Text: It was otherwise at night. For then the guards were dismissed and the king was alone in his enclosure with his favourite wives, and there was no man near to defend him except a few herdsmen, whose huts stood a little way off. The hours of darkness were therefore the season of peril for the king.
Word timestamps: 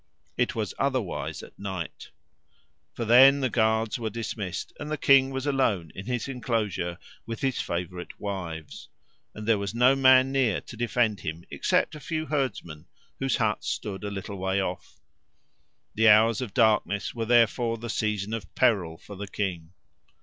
It 0.35 0.55
was 0.55 0.73
otherwise 0.79 1.43
at 1.43 1.59
night. 1.59 2.09
For 2.91 3.05
then 3.05 3.41
the 3.41 3.51
guards 3.51 3.99
were 3.99 4.09
dismissed 4.09 4.73
and 4.79 4.89
the 4.89 4.97
king 4.97 5.29
was 5.29 5.45
alone 5.45 5.91
in 5.93 6.07
his 6.07 6.27
enclosure 6.27 6.97
with 7.27 7.41
his 7.41 7.61
favourite 7.61 8.19
wives, 8.19 8.89
and 9.35 9.47
there 9.47 9.59
was 9.59 9.75
no 9.75 9.95
man 9.95 10.31
near 10.31 10.59
to 10.59 10.75
defend 10.75 11.19
him 11.19 11.45
except 11.51 11.93
a 11.93 11.99
few 11.99 12.25
herdsmen, 12.25 12.87
whose 13.19 13.37
huts 13.37 13.69
stood 13.69 14.03
a 14.03 14.09
little 14.09 14.37
way 14.39 14.59
off. 14.59 14.99
The 15.93 16.09
hours 16.09 16.41
of 16.41 16.55
darkness 16.55 17.13
were 17.13 17.25
therefore 17.25 17.77
the 17.77 17.87
season 17.87 18.33
of 18.33 18.55
peril 18.55 18.97
for 18.97 19.15
the 19.15 19.27
king. 19.27 19.71